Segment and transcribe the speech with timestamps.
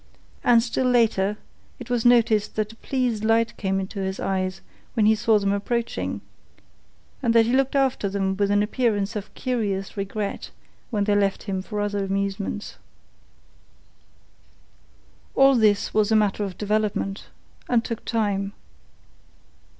[0.43, 1.37] And still later,
[1.77, 4.61] it was noticed that a pleased light came into his eyes
[4.95, 6.21] when he saw them approaching,
[7.21, 10.49] and that he looked after them with an appearance of curious regret
[10.89, 12.77] when they left him for other amusements.
[15.35, 17.25] All this was a matter of development,
[17.69, 18.53] and took time.